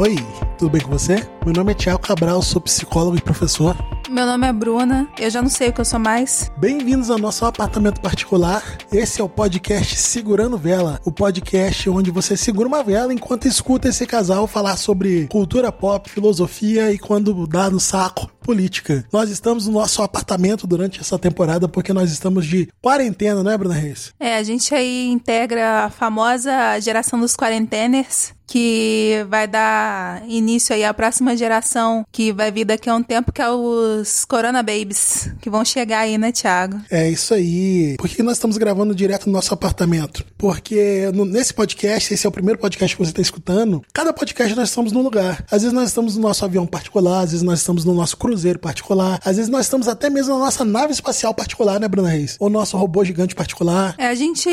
[0.00, 0.16] Oi,
[0.56, 1.28] tudo bem com você?
[1.44, 3.76] Meu nome é Tiago Cabral, sou psicólogo e professor.
[4.08, 6.50] Meu nome é Bruna, eu já não sei o que eu sou mais.
[6.56, 8.62] Bem-vindos ao nosso apartamento particular.
[8.90, 13.88] Esse é o podcast Segurando Vela, o podcast onde você segura uma vela enquanto escuta
[13.88, 19.04] esse casal falar sobre cultura pop, filosofia e quando dá no saco, política.
[19.12, 23.56] Nós estamos no nosso apartamento durante essa temporada porque nós estamos de quarentena, não é,
[23.56, 24.12] Bruna Reis?
[24.18, 30.84] É, a gente aí integra a famosa geração dos quarenteners, que vai dar início aí
[30.84, 35.30] à próxima geração que vai vir daqui a um tempo, que é os Corona Babies,
[35.40, 36.80] que vão chegar aí, né, Thiago?
[36.90, 37.94] É isso aí.
[37.96, 40.24] Por que nós estamos gravando direto no nosso apartamento?
[40.36, 44.56] Porque no, nesse podcast, esse é o primeiro podcast que você está escutando, cada podcast
[44.56, 45.44] nós estamos num lugar.
[45.48, 48.39] Às vezes nós estamos no nosso avião particular, às vezes nós estamos no nosso cruzeiro
[48.58, 52.36] particular, às vezes nós estamos até mesmo na nossa nave espacial particular, né, Bruna Reis?
[52.38, 53.94] Ou nosso robô gigante particular.
[53.98, 54.48] É, a gente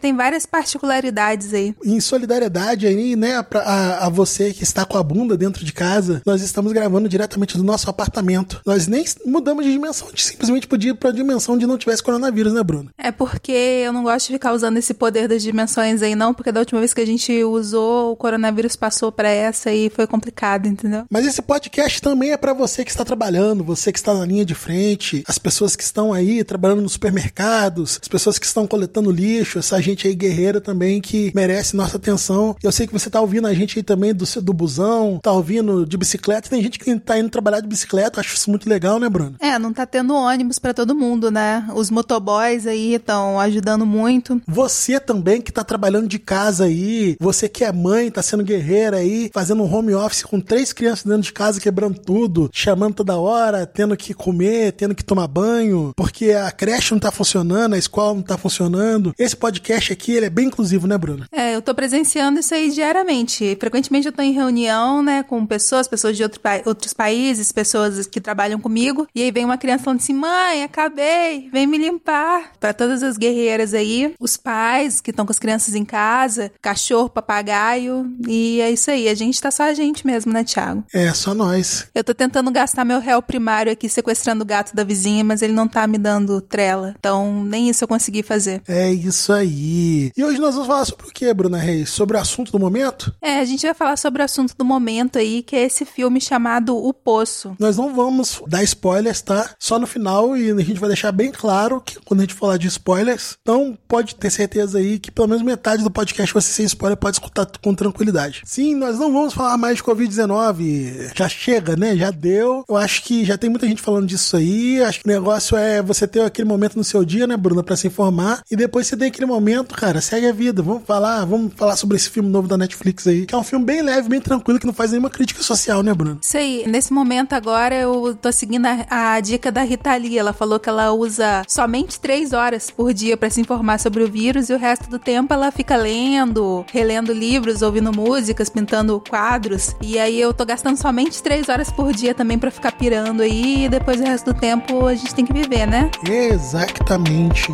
[0.00, 1.74] tem várias particularidades aí.
[1.84, 5.72] Em solidariedade aí, né, pra, a, a você que está com a bunda dentro de
[5.72, 8.60] casa, nós estamos gravando diretamente do nosso apartamento.
[8.64, 12.02] Nós nem mudamos de dimensão, a gente simplesmente podia ir pra dimensão de não tivesse
[12.02, 12.90] coronavírus, né, Bruno?
[12.98, 16.52] É porque eu não gosto de ficar usando esse poder das dimensões aí, não, porque
[16.52, 20.66] da última vez que a gente usou, o coronavírus passou para essa e foi complicado,
[20.66, 21.04] entendeu?
[21.10, 23.15] Mas esse podcast também é para você que está trabalhando,
[23.64, 27.98] você que está na linha de frente, as pessoas que estão aí trabalhando nos supermercados,
[28.00, 32.56] as pessoas que estão coletando lixo, essa gente aí guerreira também que merece nossa atenção.
[32.62, 35.86] Eu sei que você tá ouvindo a gente aí também do, do busão, tá ouvindo
[35.86, 39.08] de bicicleta, tem gente que tá indo trabalhar de bicicleta, acho isso muito legal, né,
[39.08, 39.36] Bruno?
[39.40, 41.68] É, não tá tendo ônibus para todo mundo, né?
[41.74, 44.40] Os motoboys aí estão ajudando muito.
[44.46, 48.98] Você também que tá trabalhando de casa aí, você que é mãe, tá sendo guerreira
[48.98, 53.18] aí, fazendo um home office com três crianças dentro de casa, quebrando tudo, chamando toda
[53.18, 57.78] hora, tendo que comer, tendo que tomar banho, porque a creche não tá funcionando, a
[57.78, 59.14] escola não tá funcionando.
[59.16, 61.24] Esse podcast aqui, ele é bem inclusivo, né, Bruno?
[61.30, 63.56] É, eu tô presenciando isso aí diariamente.
[63.58, 68.06] Frequentemente eu tô em reunião, né, com pessoas, pessoas de outro pa outros países, pessoas
[68.06, 72.52] que trabalham comigo, e aí vem uma criança falando assim: mãe, acabei, vem me limpar.
[72.60, 77.08] Para todas as guerreiras aí, os pais que estão com as crianças em casa, cachorro,
[77.08, 79.08] papagaio, e é isso aí.
[79.08, 80.84] A gente tá só a gente mesmo, né, Thiago?
[80.92, 81.86] É, só nós.
[81.94, 85.52] Eu tô tentando gastar meu réu primário aqui sequestrando o gato da vizinha, mas ele
[85.52, 86.94] não tá me dando trela.
[86.98, 88.62] Então, nem isso eu consegui fazer.
[88.68, 90.10] É isso aí.
[90.16, 91.90] E hoje nós vamos falar sobre o que, Bruna Reis?
[91.90, 93.14] Sobre o assunto do momento?
[93.22, 96.20] É, a gente vai falar sobre o assunto do momento aí, que é esse filme
[96.20, 97.56] chamado O Poço.
[97.58, 99.50] Nós não vamos dar spoilers, tá?
[99.58, 102.56] Só no final e a gente vai deixar bem claro que quando a gente falar
[102.56, 106.66] de spoilers, então pode ter certeza aí que pelo menos metade do podcast você sem
[106.66, 108.42] spoiler pode escutar com tranquilidade.
[108.44, 111.12] Sim, nós não vamos falar mais de Covid-19.
[111.14, 111.96] Já chega, né?
[111.96, 112.64] Já deu.
[112.68, 114.82] Eu acho que já tem muita gente falando disso aí.
[114.82, 117.76] Acho que o negócio é você ter aquele momento no seu dia, né, Bruna, para
[117.76, 118.42] se informar.
[118.50, 120.62] E depois você tem aquele momento, cara, segue a vida.
[120.62, 123.64] Vamos falar, vamos falar sobre esse filme novo da Netflix aí, que é um filme
[123.64, 126.18] bem leve, bem tranquilo, que não faz nenhuma crítica social, né, Bruna?
[126.22, 126.64] Isso aí.
[126.66, 130.18] Nesse momento agora eu tô seguindo a, a dica da Rita Lee.
[130.18, 134.10] Ela falou que ela usa somente três horas por dia para se informar sobre o
[134.10, 139.74] vírus e o resto do tempo ela fica lendo, relendo livros, ouvindo músicas, pintando quadros.
[139.82, 143.64] E aí eu tô gastando somente três horas por dia também para ficar pirando aí
[143.64, 145.90] e depois o resto do tempo a gente tem que viver, né?
[146.08, 147.52] Exatamente.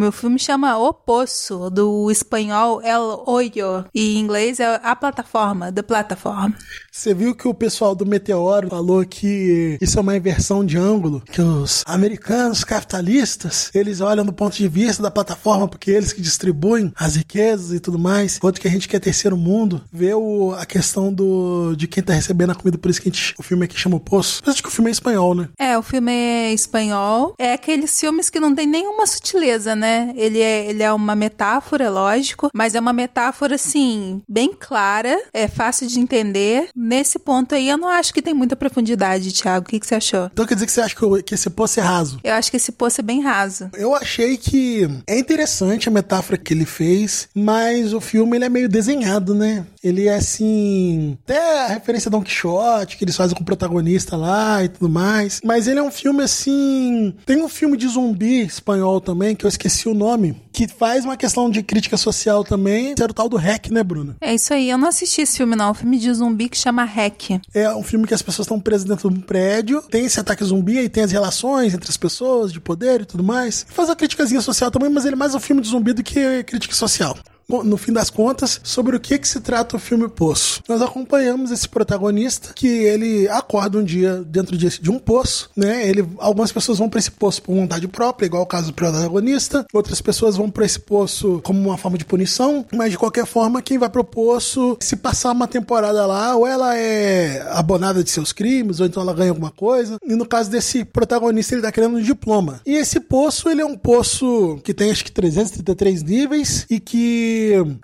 [0.00, 5.72] Meu filme chama O Poço, do espanhol El Hoyo, e em inglês é A Plataforma,
[5.72, 6.52] The Platform.
[6.92, 11.20] Você viu que o pessoal do Meteoro falou que isso é uma inversão de ângulo,
[11.20, 16.20] que os americanos capitalistas, eles olham do ponto de vista da plataforma, porque eles que
[16.20, 20.14] distribuem as riquezas e tudo mais, enquanto que a gente que é terceiro mundo, vê
[20.14, 23.34] o, a questão do, de quem tá recebendo a comida, por isso que a gente,
[23.36, 24.42] o filme aqui chama O Poço.
[24.46, 25.48] Mas acho que o filme é espanhol, né?
[25.58, 27.34] É, o filme é espanhol.
[27.36, 29.87] É aqueles filmes que não tem nenhuma sutileza, né?
[30.16, 35.48] Ele é, ele é uma metáfora, lógico, mas é uma metáfora, assim, bem clara, é
[35.48, 36.68] fácil de entender.
[36.74, 39.66] Nesse ponto aí, eu não acho que tem muita profundidade, Thiago.
[39.66, 40.30] O que, que você achou?
[40.32, 42.20] Então quer dizer que você acha que, que esse poço é raso?
[42.22, 43.70] Eu acho que esse poço é bem raso.
[43.74, 48.48] Eu achei que é interessante a metáfora que ele fez, mas o filme ele é
[48.48, 49.66] meio desenhado, né?
[49.82, 51.16] Ele é assim.
[51.24, 54.88] Até a referência a Don Quixote, que eles fazem com o protagonista lá e tudo
[54.88, 55.40] mais.
[55.44, 57.14] Mas ele é um filme assim.
[57.24, 61.16] Tem um filme de zumbi espanhol também, que eu esqueci o nome, que faz uma
[61.16, 62.94] questão de crítica social também.
[62.98, 64.16] Era o tal do Hack, né, Bruno?
[64.20, 64.70] É isso aí.
[64.70, 65.66] Eu não assisti esse filme, não.
[65.66, 67.40] É um filme de zumbi que chama Hack.
[67.54, 70.42] É um filme que as pessoas estão presas dentro de um prédio, tem esse ataque
[70.42, 73.66] zumbi, aí tem as relações entre as pessoas, de poder e tudo mais.
[73.68, 76.42] Faz a criticazinha social também, mas ele é mais um filme de zumbi do que
[76.44, 77.16] crítica social.
[77.48, 80.62] No fim das contas, sobre o que, que se trata o filme Poço.
[80.68, 85.88] Nós acompanhamos esse protagonista que ele acorda um dia dentro de, um poço, né?
[85.88, 89.66] Ele, algumas pessoas vão para esse poço por vontade própria, igual o caso do protagonista,
[89.72, 93.62] outras pessoas vão para esse poço como uma forma de punição, mas de qualquer forma,
[93.62, 98.32] quem vai pro poço, se passar uma temporada lá, ou ela é abonada de seus
[98.32, 99.96] crimes, ou então ela ganha alguma coisa.
[100.04, 102.60] E no caso desse protagonista, ele tá querendo um diploma.
[102.66, 107.37] E esse poço, ele é um poço que tem acho que 333 níveis e que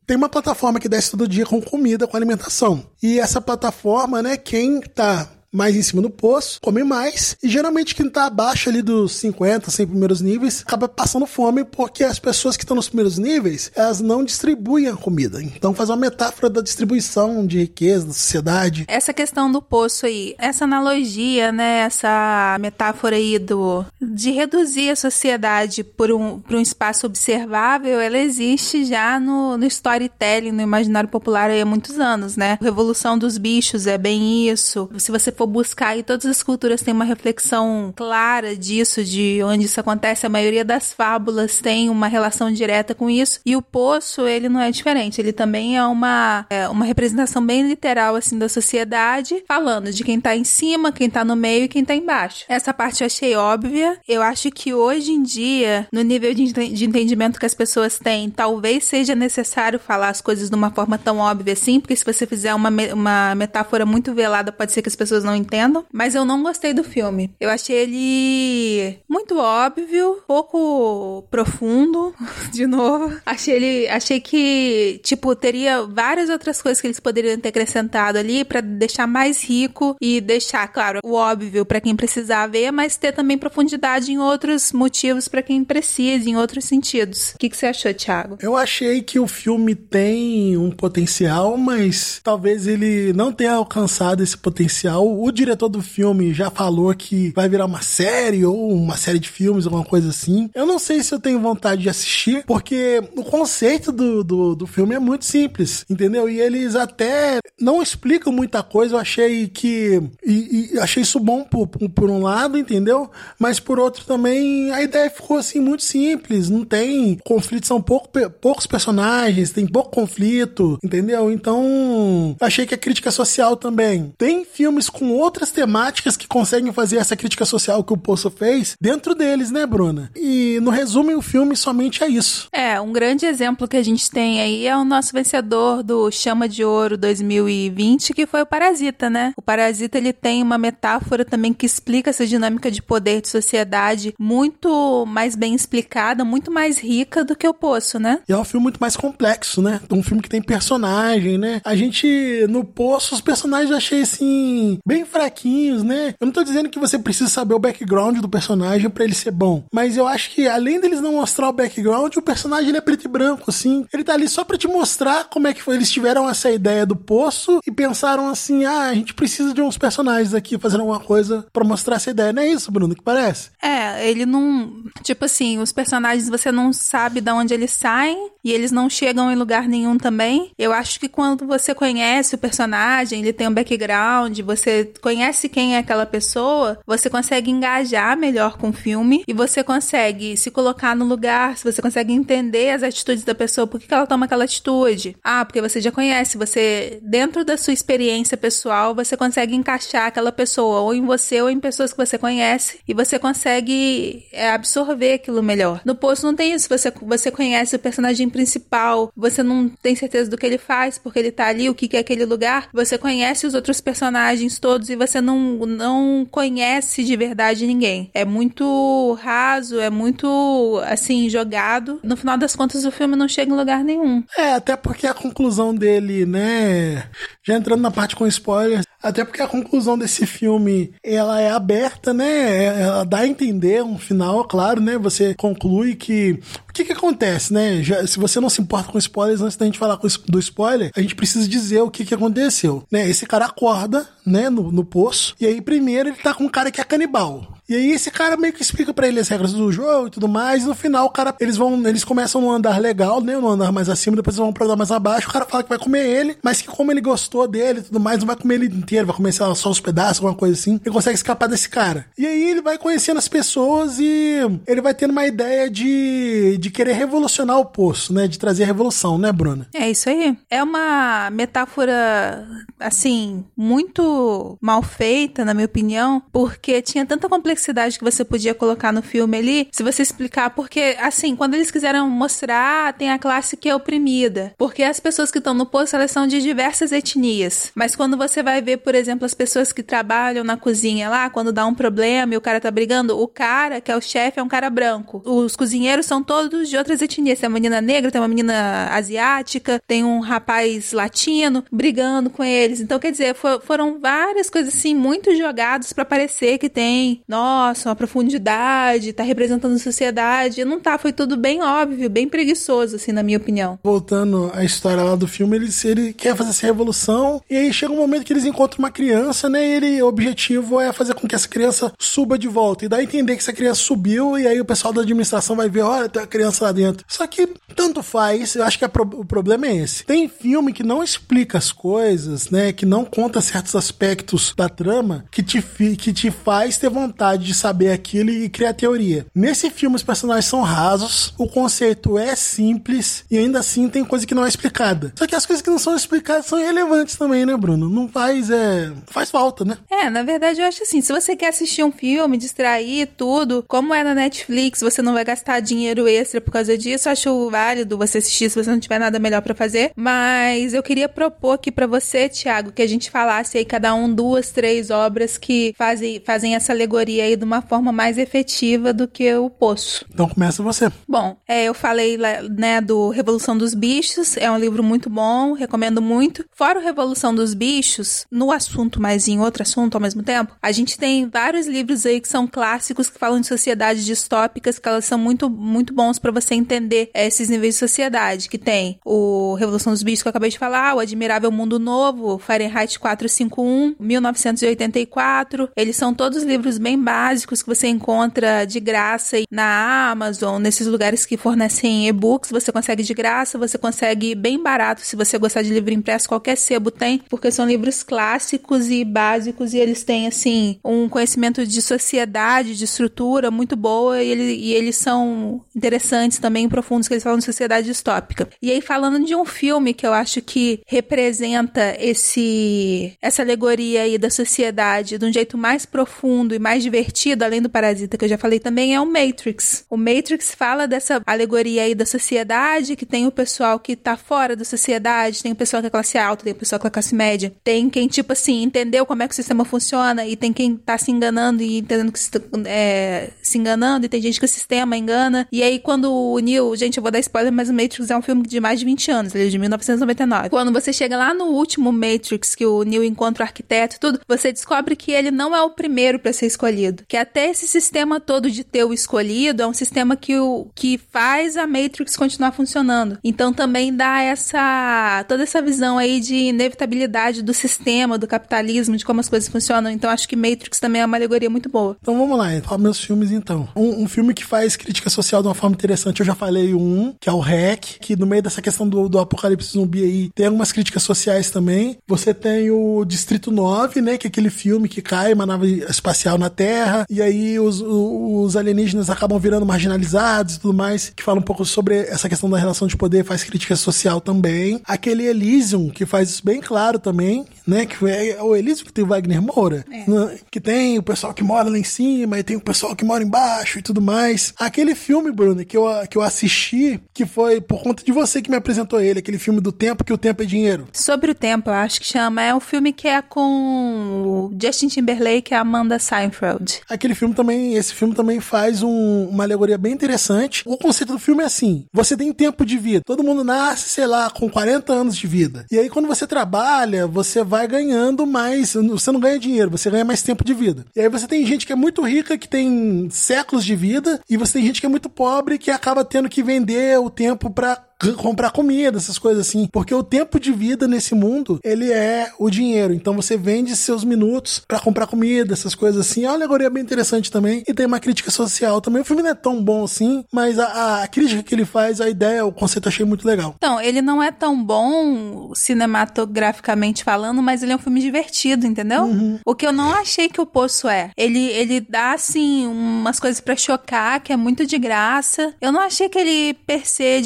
[0.06, 2.84] tem uma plataforma que desce todo dia com comida, com alimentação.
[3.02, 7.94] E essa plataforma, né, quem tá mais em cima do poço, come mais, e geralmente
[7.94, 12.56] quem tá abaixo ali dos 50, 100 primeiros níveis, acaba passando fome porque as pessoas
[12.56, 15.42] que estão nos primeiros níveis, elas não distribuem a comida.
[15.42, 18.84] Então faz uma metáfora da distribuição de riqueza da sociedade.
[18.88, 24.96] Essa questão do poço aí, essa analogia, né, essa metáfora aí do de reduzir a
[24.96, 31.08] sociedade por um, por um espaço observável, ela existe já no, no storytelling, no imaginário
[31.08, 32.58] popular há muitos anos, né?
[32.60, 34.88] Revolução dos bichos é bem isso.
[34.98, 39.40] Se você for for buscar, e todas as culturas têm uma reflexão clara disso, de
[39.44, 43.62] onde isso acontece, a maioria das fábulas tem uma relação direta com isso, e o
[43.62, 48.38] poço, ele não é diferente, ele também é uma, é uma representação bem literal, assim,
[48.38, 51.94] da sociedade, falando de quem tá em cima, quem tá no meio e quem tá
[51.94, 52.44] embaixo.
[52.48, 56.84] Essa parte eu achei óbvia, eu acho que hoje em dia, no nível de, de
[56.84, 61.18] entendimento que as pessoas têm, talvez seja necessário falar as coisas de uma forma tão
[61.18, 64.96] óbvia assim, porque se você fizer uma, uma metáfora muito velada, pode ser que as
[64.96, 67.30] pessoas não não entendam, mas eu não gostei do filme.
[67.40, 72.14] Eu achei ele muito óbvio, pouco profundo,
[72.52, 73.14] de novo.
[73.26, 78.44] Achei ele, achei que, tipo, teria várias outras coisas que eles poderiam ter acrescentado ali
[78.44, 83.12] para deixar mais rico e deixar, claro, o óbvio para quem precisar ver, mas ter
[83.12, 87.32] também profundidade em outros motivos para quem precisa, em outros sentidos.
[87.34, 88.38] O que, que você achou, Thiago?
[88.40, 94.36] Eu achei que o filme tem um potencial, mas talvez ele não tenha alcançado esse
[94.36, 99.18] potencial o diretor do filme já falou que vai virar uma série ou uma série
[99.18, 100.50] de filmes, alguma coisa assim.
[100.54, 104.66] Eu não sei se eu tenho vontade de assistir, porque o conceito do, do, do
[104.66, 106.28] filme é muito simples, entendeu?
[106.28, 108.94] E eles até não explicam muita coisa.
[108.94, 110.02] Eu achei que.
[110.24, 113.10] E, e achei isso bom por, por um lado, entendeu?
[113.38, 116.48] Mas por outro também a ideia ficou assim muito simples.
[116.50, 118.08] Não tem conflitos, são pouco,
[118.40, 121.30] poucos personagens, tem pouco conflito, entendeu?
[121.30, 124.12] Então achei que a crítica social também.
[124.18, 128.76] Tem filmes com outras temáticas que conseguem fazer essa crítica social que o Poço fez
[128.80, 130.10] dentro deles, né, Bruna?
[130.14, 132.48] E no resumo, o filme somente é isso.
[132.52, 136.48] É, um grande exemplo que a gente tem aí é o nosso vencedor do Chama
[136.48, 139.32] de Ouro 2020, que foi o Parasita, né?
[139.36, 144.14] O Parasita ele tem uma metáfora também que explica essa dinâmica de poder de sociedade
[144.18, 148.20] muito mais bem explicada, muito mais rica do que o Poço, né?
[148.28, 149.80] E é um filme muito mais complexo, né?
[149.90, 151.60] Um filme que tem personagem, né?
[151.64, 156.14] A gente, no Poço, os personagens eu achei assim, bem fraquinhos, né?
[156.20, 159.30] Eu não tô dizendo que você precisa saber o background do personagem para ele ser
[159.30, 162.82] bom, mas eu acho que além deles não mostrar o background, o personagem ele é
[162.82, 163.86] preto e branco, assim.
[163.92, 165.76] Ele tá ali só para te mostrar como é que foi.
[165.76, 169.78] Eles tiveram essa ideia do poço e pensaram assim: ah, a gente precisa de uns
[169.78, 172.32] personagens aqui fazendo alguma coisa para mostrar essa ideia.
[172.32, 173.50] Não é isso, Bruno, que parece?
[173.62, 174.84] É, ele não.
[175.02, 179.30] Tipo assim, os personagens você não sabe de onde eles saem e eles não chegam
[179.30, 180.50] em lugar nenhum também.
[180.58, 185.76] Eu acho que quando você conhece o personagem, ele tem um background, você conhece quem
[185.76, 190.94] é aquela pessoa, você consegue engajar melhor com o filme e você consegue se colocar
[190.94, 194.44] no lugar, se você consegue entender as atitudes da pessoa, por que ela toma aquela
[194.44, 195.16] atitude.
[195.22, 200.32] Ah, porque você já conhece, você, dentro da sua experiência pessoal, você consegue encaixar aquela
[200.32, 205.14] pessoa ou em você ou em pessoas que você conhece e você consegue é, absorver
[205.14, 205.80] aquilo melhor.
[205.84, 210.30] No posto não tem isso, você, você conhece o personagem principal, você não tem certeza
[210.30, 212.98] do que ele faz, porque ele tá ali, o que, que é aquele lugar, você
[212.98, 218.10] conhece os outros personagens todos e você não, não conhece de verdade ninguém.
[218.14, 222.00] É muito raso, é muito, assim, jogado.
[222.02, 224.22] No final das contas, o filme não chega em lugar nenhum.
[224.36, 227.08] É, até porque a conclusão dele, né?
[227.42, 232.14] Já entrando na parte com spoilers, até porque a conclusão desse filme, ela é aberta,
[232.14, 232.80] né?
[232.80, 234.96] Ela dá a entender um final, claro, né?
[234.96, 236.40] Você conclui que
[236.72, 237.82] que que acontece, né?
[237.82, 239.96] Já, se você não se importa com spoilers, antes da gente falar
[240.26, 243.08] do spoiler, a gente precisa dizer o que que aconteceu, né?
[243.08, 246.72] Esse cara acorda, né, no, no poço, e aí primeiro ele tá com um cara
[246.72, 247.53] que é canibal.
[247.68, 250.28] E aí esse cara meio que explica para ele as regras do jogo e tudo
[250.28, 250.64] mais.
[250.64, 253.36] E no final, o cara, eles vão, eles começam no andar legal, né?
[253.36, 255.28] No andar mais acima, depois vão pro andar mais abaixo.
[255.28, 257.98] O cara fala que vai comer ele, mas que como ele gostou dele e tudo
[257.98, 260.78] mais, não vai comer ele inteiro, vai comer lá, só os pedaços, alguma coisa assim.
[260.84, 262.06] Ele consegue escapar desse cara.
[262.18, 266.70] E aí ele vai conhecendo as pessoas e ele vai tendo uma ideia de, de
[266.70, 268.28] querer revolucionar o poço, né?
[268.28, 269.68] De trazer a revolução, né, Bruna?
[269.74, 270.36] É isso aí.
[270.50, 272.46] É uma metáfora,
[272.78, 277.53] assim, muito mal feita, na minha opinião, porque tinha tanta complexidade
[277.98, 282.08] que você podia colocar no filme ali, se você explicar, porque, assim, quando eles quiseram
[282.08, 286.10] mostrar, tem a classe que é oprimida, porque as pessoas que estão no poço, elas
[286.10, 290.44] são de diversas etnias, mas quando você vai ver, por exemplo, as pessoas que trabalham
[290.44, 293.90] na cozinha lá, quando dá um problema e o cara tá brigando, o cara, que
[293.90, 295.22] é o chefe, é um cara branco.
[295.24, 299.80] Os cozinheiros são todos de outras etnias, tem uma menina negra, tem uma menina asiática,
[299.86, 302.80] tem um rapaz latino brigando com eles.
[302.80, 307.43] Então, quer dizer, for, foram várias coisas assim muito jogadas para parecer que tem, nossa,
[307.84, 310.64] uma profundidade, tá representando a sociedade.
[310.64, 313.78] Não tá, foi tudo bem óbvio, bem preguiçoso, assim, na minha opinião.
[313.82, 317.92] Voltando à história lá do filme, ele, ele quer fazer essa revolução, e aí chega
[317.92, 319.66] um momento que eles encontram uma criança, né?
[319.66, 322.84] E ele, o objetivo é fazer com que essa criança suba de volta.
[322.84, 325.68] E dá a entender que essa criança subiu, e aí o pessoal da administração vai
[325.68, 327.04] ver, olha, tem uma criança lá dentro.
[327.08, 330.04] Só que tanto faz, eu acho que o problema é esse.
[330.04, 332.72] Tem filme que não explica as coisas, né?
[332.72, 335.62] Que não conta certos aspectos da trama que te,
[335.96, 339.26] que te faz ter vontade de saber aquilo e criar teoria.
[339.34, 344.26] Nesse filme, os personagens são rasos, o conceito é simples e ainda assim tem coisa
[344.26, 345.12] que não é explicada.
[345.16, 347.88] Só que as coisas que não são explicadas são irrelevantes também, né, Bruno?
[347.88, 348.92] Não faz, é.
[349.06, 349.78] Faz falta, né?
[349.90, 353.94] É, na verdade, eu acho assim: se você quer assistir um filme, distrair tudo, como
[353.94, 357.98] é na Netflix, você não vai gastar dinheiro extra por causa disso, eu acho válido
[357.98, 359.92] você assistir se você não tiver nada melhor para fazer.
[359.96, 364.12] Mas eu queria propor aqui para você, Thiago, que a gente falasse aí cada um
[364.12, 369.08] duas, três obras que fazem, fazem essa alegoria aí de uma forma mais efetiva do
[369.08, 370.04] que o Poço.
[370.12, 370.90] Então começa você.
[371.08, 372.18] Bom, é, eu falei
[372.50, 376.44] né, do Revolução dos Bichos, é um livro muito bom, recomendo muito.
[376.52, 380.72] Fora o Revolução dos Bichos, no assunto, mas em outro assunto ao mesmo tempo, a
[380.72, 385.04] gente tem vários livros aí que são clássicos que falam de sociedades distópicas, que elas
[385.04, 389.92] são muito, muito bons para você entender esses níveis de sociedade, que tem o Revolução
[389.92, 395.70] dos Bichos que eu acabei de falar, o Admirável Mundo Novo, Fahrenheit 451, 1984.
[395.76, 397.13] Eles são todos livros bem básicos
[397.46, 403.14] que você encontra de graça na Amazon, nesses lugares que fornecem e-books, você consegue de
[403.14, 407.50] graça, você consegue bem barato se você gostar de livro impresso, qualquer sebo tem, porque
[407.50, 413.50] são livros clássicos e básicos e eles têm assim um conhecimento de sociedade, de estrutura
[413.50, 417.86] muito boa e, ele, e eles são interessantes também, profundos, que eles falam de sociedade
[417.86, 418.48] distópica.
[418.60, 424.18] E aí falando de um filme que eu acho que representa esse essa alegoria aí
[424.18, 427.03] da sociedade de um jeito mais profundo e mais divertido,
[427.44, 429.84] além do Parasita que eu já falei também, é o Matrix.
[429.88, 434.56] O Matrix fala dessa alegoria aí da sociedade, que tem o pessoal que tá fora
[434.56, 437.14] da sociedade, tem o pessoal que é classe alta, tem o pessoal que é classe
[437.14, 440.76] média, tem quem, tipo assim, entendeu como é que o sistema funciona e tem quem
[440.76, 442.30] tá se enganando e entendendo que se,
[442.66, 445.46] é, se enganando e tem gente que o sistema engana.
[445.50, 448.22] E aí, quando o Neo, gente, eu vou dar spoiler, mas o Matrix é um
[448.22, 450.50] filme de mais de 20 anos, ele é de 1999.
[450.50, 454.20] Quando você chega lá no último Matrix, que o Neo encontra o arquiteto e tudo,
[454.26, 456.93] você descobre que ele não é o primeiro para ser escolhido.
[457.08, 460.98] Que até esse sistema todo de ter o escolhido é um sistema que, o, que
[461.10, 463.18] faz a Matrix continuar funcionando.
[463.24, 469.04] Então também dá essa toda essa visão aí de inevitabilidade do sistema, do capitalismo, de
[469.04, 469.90] como as coisas funcionam.
[469.90, 471.96] Então acho que Matrix também é uma alegoria muito boa.
[472.00, 472.48] Então vamos lá,
[472.78, 473.68] meus filmes então.
[473.74, 477.14] Um, um, filme que faz crítica social de uma forma interessante, eu já falei um,
[477.18, 480.46] que é o Hack, que no meio dessa questão do, do apocalipse zumbi aí, tem
[480.46, 481.96] algumas críticas sociais também.
[482.06, 486.36] Você tem o Distrito 9, né, que é aquele filme que cai uma nave espacial
[486.36, 491.38] na Terra, e aí os, os alienígenas acabam virando marginalizados e tudo mais, que fala
[491.38, 494.80] um pouco sobre essa questão da relação de poder, faz crítica social também.
[494.84, 499.04] Aquele Elysium, que faz isso bem claro também, né, que é o Elysium que tem
[499.04, 500.10] o Wagner Moura, é.
[500.10, 503.04] né, que tem o pessoal que mora lá em cima e tem o pessoal que
[503.04, 504.52] mora embaixo e tudo mais.
[504.58, 508.50] Aquele filme, Bruno, que eu, que eu assisti, que foi por conta de você que
[508.50, 510.86] me apresentou ele, aquele filme do tempo, que o tempo é dinheiro.
[510.92, 515.52] Sobre o tempo, eu acho que chama, é um filme que é com Justin Timberlake
[515.52, 516.63] e Amanda Seinfeld.
[516.88, 520.62] Aquele filme também, esse filme também faz um, uma alegoria bem interessante.
[520.66, 523.02] O conceito do filme é assim: você tem tempo de vida.
[523.04, 525.66] Todo mundo nasce, sei lá, com 40 anos de vida.
[525.70, 528.74] E aí, quando você trabalha, você vai ganhando mais.
[528.74, 530.84] Você não ganha dinheiro, você ganha mais tempo de vida.
[530.94, 534.36] E aí você tem gente que é muito rica, que tem séculos de vida, e
[534.36, 537.82] você tem gente que é muito pobre, que acaba tendo que vender o tempo para
[538.16, 539.68] comprar comida, essas coisas assim.
[539.72, 542.94] Porque o tempo de vida nesse mundo, ele é o dinheiro.
[542.94, 546.24] Então você vende seus minutos para comprar comida, essas coisas assim.
[546.24, 547.62] É uma alegoria bem interessante também.
[547.66, 549.02] E tem uma crítica social também.
[549.02, 552.08] O filme não é tão bom assim, mas a, a crítica que ele faz, a
[552.08, 553.54] ideia, o conceito eu achei muito legal.
[553.56, 559.04] Então, ele não é tão bom cinematograficamente falando, mas ele é um filme divertido, entendeu?
[559.04, 559.38] Uhum.
[559.44, 561.10] O que eu não achei que o Poço é.
[561.16, 565.54] Ele, ele dá, assim, umas coisas para chocar, que é muito de graça.
[565.60, 567.20] Eu não achei que ele, per se, é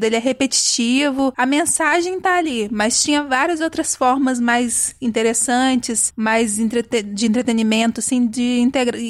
[0.00, 0.06] divertido.
[0.06, 1.32] Ele é repetitivo.
[1.36, 8.00] A mensagem tá ali, mas tinha várias outras formas mais interessantes, mais entrete de entretenimento,
[8.00, 8.60] assim, de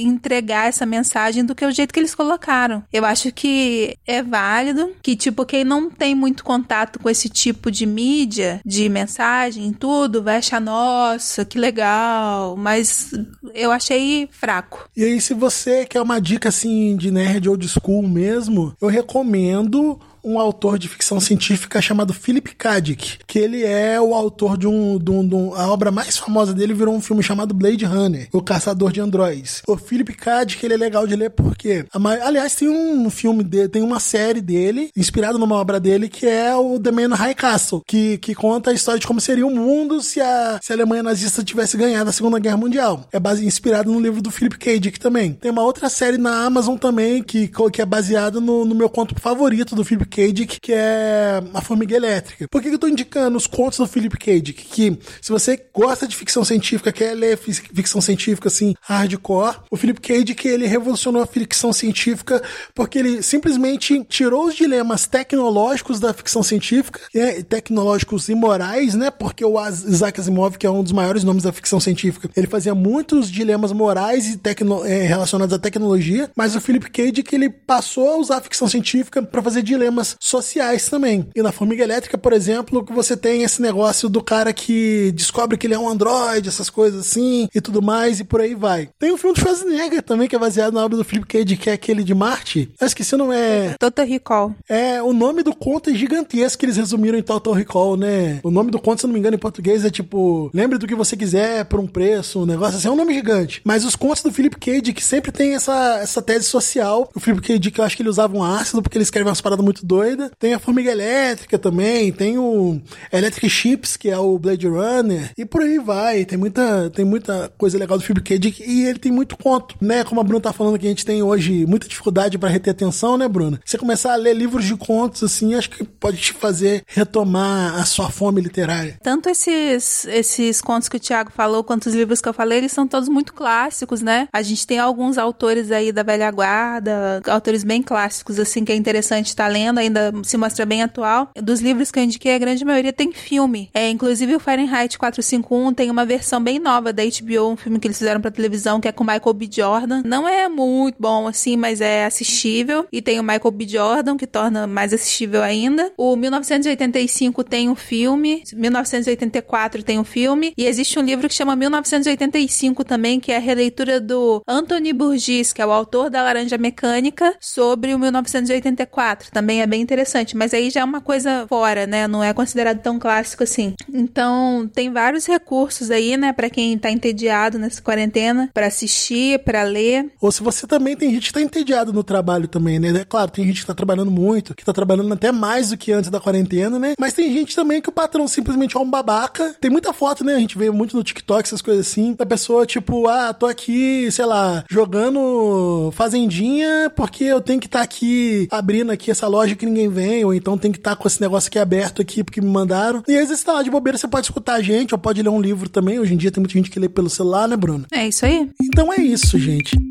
[0.05, 2.83] entregar essa mensagem do que o jeito que eles colocaram.
[2.93, 7.71] Eu acho que é válido, que, tipo, quem não tem muito contato com esse tipo
[7.71, 13.13] de mídia, de mensagem, tudo, vai achar, nossa, que legal, mas
[13.55, 14.89] eu achei fraco.
[14.97, 19.99] E aí, se você quer uma dica, assim, de nerd old school mesmo, eu recomendo
[20.25, 22.81] um autor de ficção científica chamado Philip K.
[22.81, 26.19] Dick, que ele é o autor de um, de um, de um, A obra mais
[26.19, 29.63] famosa dele virou um filme chamado Blade Runner, O Caçador de Androids.
[29.67, 30.45] O Philip K.
[30.45, 31.85] Dick, ele é legal de ler porque...
[32.23, 36.55] Aliás, tem um filme dele, tem uma série dele, inspirada numa obra dele, que é
[36.55, 40.03] o The Man High Castle, que, que conta a história de como seria o mundo
[40.03, 43.07] se a, se a Alemanha nazista tivesse ganhado a Segunda Guerra Mundial.
[43.13, 44.79] É base, inspirado no livro do Philip K.
[44.79, 45.33] Dick também.
[45.33, 49.15] Tem uma outra série na Amazon também, que, que é baseada no, no meu conto
[49.19, 50.10] favorito do Philip.
[50.33, 52.47] Dick, que é A Formiga Elétrica.
[52.51, 54.41] Por que, que eu tô indicando os contos do Philip K.
[54.41, 54.65] Dick?
[54.65, 60.01] Que se você gosta de ficção científica, quer ler ficção científica assim, hardcore, o Philip
[60.01, 60.25] K.
[60.25, 62.43] Dick ele revolucionou a ficção científica
[62.75, 69.11] porque ele simplesmente tirou os dilemas tecnológicos da ficção científica, né, tecnológicos e morais, né?
[69.11, 72.75] Porque o Isaac Asimov, que é um dos maiores nomes da ficção científica, ele fazia
[72.75, 77.13] muitos dilemas morais e tecno, é, relacionados à tecnologia, mas o Philip K.
[77.13, 81.29] Dick ele passou a usar a ficção científica para fazer dilemas sociais também.
[81.35, 85.57] E na Formiga Elétrica, por exemplo, que você tem esse negócio do cara que descobre
[85.57, 88.89] que ele é um androide, essas coisas assim, e tudo mais, e por aí vai.
[88.99, 91.45] Tem um filme do Schwarzenegger também, que é baseado na obra do Philip K.
[91.45, 92.73] Dick, que é aquele de Marte.
[92.81, 93.75] Eu esqueci o nome, é...
[93.79, 94.55] Total Recall.
[94.69, 98.41] É, o nome do conto é gigantesco que eles resumiram em Total Recall, né?
[98.43, 100.87] O nome do conto, se eu não me engano, em português é tipo, lembre do
[100.87, 103.61] que você quiser por um preço, um negócio assim, é um nome gigante.
[103.65, 104.81] Mas os contos do Philip K.
[104.81, 107.11] Dick sempre tem essa, essa tese social.
[107.15, 107.59] O Philip K.
[107.59, 110.31] Dick, eu acho que ele usava um ácido, porque ele escreve umas paradas muito doidas.
[110.39, 112.81] Tem a Formiga Elétrica também, tem o
[113.13, 116.25] Electric Ships, que é o Blade Runner, e por aí vai.
[116.25, 118.39] Tem muita, tem muita coisa legal do Philip K.
[118.39, 120.05] Dick, e ele tem muito conto, né?
[120.05, 123.19] Como a Bruna tá falando que a gente tem hoje muita dificuldade para reter atenção,
[123.19, 123.61] né, Bruna?
[123.65, 127.85] Você começar a ler livros de contos, assim, acho que pode te fazer retomar a
[127.85, 128.97] sua fome literária.
[129.03, 132.71] Tanto esses, esses contos que o Thiago falou, quanto os livros que eu falei, eles
[132.71, 134.29] são todos muito clássicos, né?
[134.33, 138.77] A gente tem alguns autores aí da velha guarda, autores bem clássicos, assim, que é
[138.77, 141.31] interessante estar tá lendo, ainda se mostra bem atual.
[141.35, 143.71] Dos livros que eu indiquei, a grande maioria tem filme.
[143.75, 147.87] É, inclusive o Fahrenheit 451 tem uma versão bem nova da HBO, um filme que
[147.87, 149.49] eles fizeram pra televisão, que é com Michael B.
[149.51, 150.03] Jordan.
[150.05, 152.87] Não é muito bom, assim, mas é assistível.
[152.93, 153.67] E tem o Michael B.
[153.69, 155.93] Jordan, que torna mais assistível ainda.
[155.97, 158.43] O 1985 tem um filme.
[158.55, 160.53] 1984 tem um filme.
[160.57, 165.53] E existe um livro que chama 1985 também, que é a releitura do Anthony Burgess,
[165.53, 169.31] que é o autor da Laranja Mecânica, sobre o 1984.
[169.31, 172.07] Também é bem interessante, mas aí já é uma coisa fora, né?
[172.07, 173.75] Não é considerado tão clássico assim.
[173.93, 179.63] Então, tem vários recursos aí, né, para quem tá entediado nessa quarentena, para assistir, para
[179.63, 180.11] ler.
[180.21, 182.91] Ou se você também tem gente que tá entediado no trabalho também, né?
[183.01, 185.93] É claro, tem gente que tá trabalhando muito, que tá trabalhando até mais do que
[185.93, 186.95] antes da quarentena, né?
[186.99, 189.55] Mas tem gente também que o patrão simplesmente é um babaca.
[189.61, 190.35] Tem muita foto, né?
[190.35, 194.11] A gente vê muito no TikTok essas coisas assim, da pessoa tipo, ah, tô aqui,
[194.11, 199.55] sei lá, jogando fazendinha porque eu tenho que estar tá aqui abrindo aqui essa loja
[199.61, 202.25] que ninguém vem, ou então tem que estar tá com esse negócio aqui aberto aqui
[202.25, 203.03] porque me mandaram.
[203.07, 205.23] E às vezes você tá lá de bobeira, você pode escutar a gente, ou pode
[205.23, 205.99] ler um livro também.
[205.99, 207.87] Hoje em dia tem muita gente que lê pelo celular, né, Bruno?
[207.93, 208.51] É isso aí.
[208.61, 209.90] Então é isso, gente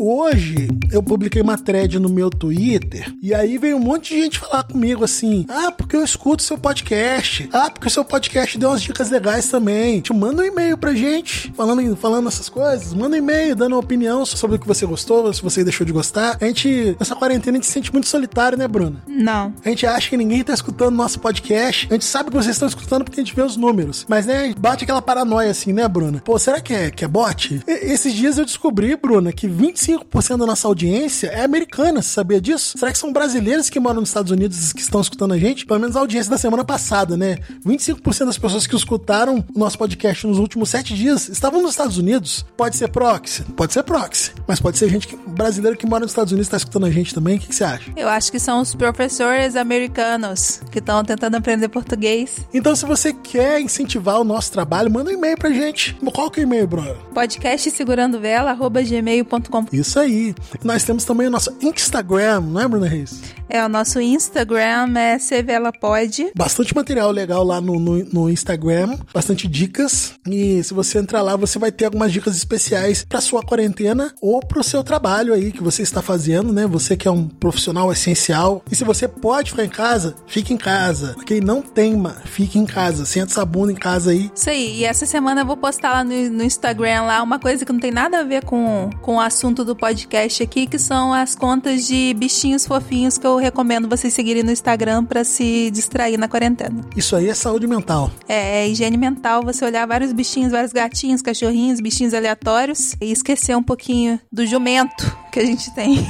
[0.00, 4.38] hoje eu publiquei uma thread no meu Twitter e aí veio um monte de gente
[4.38, 7.48] falar comigo assim: ah, porque eu escuto seu podcast.
[7.52, 10.00] Ah, porque o seu podcast deu umas dicas legais também.
[10.00, 12.94] Te manda um e-mail pra gente falando, falando essas coisas.
[12.94, 15.92] Manda um e-mail dando uma opinião sobre o que você gostou, se você deixou de
[15.92, 16.38] gostar.
[16.40, 19.02] A gente, nessa quarentena, a gente se sente muito solitário, né, Bruna?
[19.06, 19.52] Não.
[19.64, 21.86] A gente acha que ninguém tá escutando nosso podcast.
[21.90, 24.06] A gente sabe que vocês estão escutando porque a gente vê os números.
[24.08, 26.22] Mas, né, bate aquela paranoia assim, né, Bruna?
[26.24, 27.62] Pô, será que é, que é bot?
[27.66, 32.10] E, esses dias eu descobri, Bruna, que 25 25% da nossa audiência é americana, você
[32.10, 32.78] sabia disso?
[32.78, 35.66] Será que são brasileiros que moram nos Estados Unidos que estão escutando a gente?
[35.66, 37.38] Pelo menos a audiência da semana passada, né?
[37.66, 41.98] 25% das pessoas que escutaram o nosso podcast nos últimos sete dias estavam nos Estados
[41.98, 42.44] Unidos.
[42.56, 43.42] Pode ser proxy?
[43.56, 44.32] Pode ser proxy.
[44.46, 46.90] Mas pode ser gente que, brasileira que mora nos Estados Unidos e está escutando a
[46.90, 47.36] gente também.
[47.36, 47.90] O que, que você acha?
[47.96, 52.46] Eu acho que são os professores americanos que estão tentando aprender português.
[52.52, 55.96] Então, se você quer incentivar o nosso trabalho, manda um e-mail pra gente.
[56.12, 56.96] Qual que é o e-mail, Bruno?
[57.14, 59.66] Podcast segurando vela, arroba gmail.com.
[59.80, 60.34] Isso aí.
[60.62, 63.20] Nós temos também o nosso Instagram, não é, Bruna Reis?
[63.52, 66.30] É, o nosso Instagram é CVelaPod.
[66.36, 70.14] Bastante material legal lá no, no, no, Instagram, bastante dicas.
[70.24, 74.38] E se você entrar lá, você vai ter algumas dicas especiais para sua quarentena ou
[74.38, 76.64] para o seu trabalho aí que você está fazendo, né?
[76.68, 78.62] Você que é um profissional essencial.
[78.70, 81.16] E se você pode ficar em casa, fique em casa.
[81.26, 83.04] Quem não teima, fique em casa.
[83.04, 84.30] Senta essa bunda em casa aí.
[84.32, 84.78] Isso aí.
[84.78, 87.80] E essa semana eu vou postar lá no, no Instagram lá uma coisa que não
[87.80, 91.86] tem nada a ver com, com o assunto do podcast aqui, que são as contas
[91.86, 96.80] de bichinhos fofinhos que eu recomendo vocês seguirem no Instagram para se distrair na quarentena.
[96.96, 98.10] Isso aí é saúde mental.
[98.28, 103.56] É, é higiene mental, você olhar vários bichinhos, vários gatinhos, cachorrinhos, bichinhos aleatórios e esquecer
[103.56, 106.06] um pouquinho do jumento que a gente tem.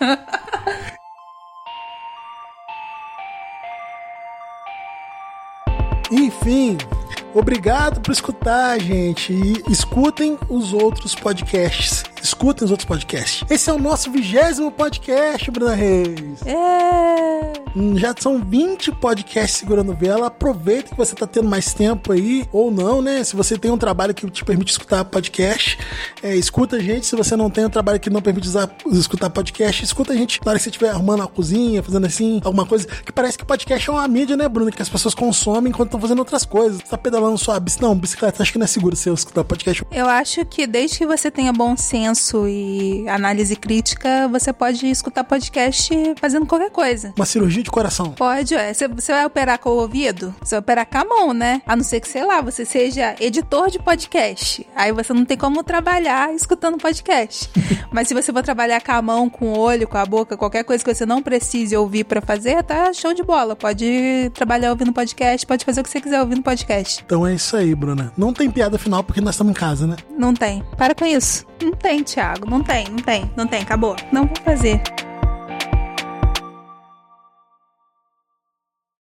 [6.10, 6.76] Enfim,
[7.32, 9.32] obrigado por escutar, gente.
[9.32, 13.44] E escutem os outros podcasts escutem os outros podcasts.
[13.50, 16.40] Esse é o nosso vigésimo podcast, Bruna Reis.
[16.46, 17.52] É.
[17.96, 20.26] Já são 20 podcasts segurando vela.
[20.26, 23.22] Aproveita que você tá tendo mais tempo aí, ou não, né?
[23.22, 25.78] Se você tem um trabalho que te permite escutar podcast,
[26.22, 27.06] é, escuta a gente.
[27.06, 30.40] Se você não tem um trabalho que não permite usar, escutar podcast, escuta a gente
[30.44, 32.86] na hora que você estiver arrumando a cozinha, fazendo assim, alguma coisa.
[32.86, 34.70] Que parece que podcast é uma mídia, né, Bruno?
[34.70, 36.78] Que as pessoas consomem enquanto estão fazendo outras coisas.
[36.78, 37.88] Você tá pedalando sua bicicleta.
[37.88, 39.84] Não, bicicleta, acho que não é seguro você escutar podcast.
[39.90, 45.24] Eu acho que desde que você tenha bom senso e análise crítica, você pode escutar
[45.24, 47.12] podcast fazendo qualquer coisa.
[47.16, 48.12] Uma cirurgia de coração.
[48.12, 48.72] Pode, é.
[48.72, 50.34] Você, você vai operar com o ouvido?
[50.40, 51.62] Você vai operar com a mão, né?
[51.66, 54.66] A não ser que, sei lá, você seja editor de podcast.
[54.74, 57.50] Aí você não tem como trabalhar escutando podcast.
[57.90, 60.64] Mas se você for trabalhar com a mão, com o olho, com a boca, qualquer
[60.64, 63.56] coisa que você não precise ouvir para fazer, tá show de bola.
[63.56, 67.02] Pode trabalhar ouvindo podcast, pode fazer o que você quiser ouvindo podcast.
[67.04, 68.12] Então é isso aí, Bruna.
[68.16, 69.96] Não tem piada final porque nós estamos em casa, né?
[70.16, 70.62] Não tem.
[70.76, 71.46] Para com isso.
[71.62, 72.48] Não tem, Thiago.
[72.48, 73.62] Não tem, não tem, não tem.
[73.62, 73.96] Acabou.
[74.12, 74.80] Não vou fazer.